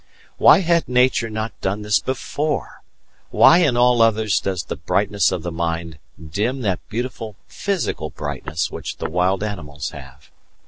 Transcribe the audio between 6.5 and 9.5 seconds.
that beautiful physical brightness which the wild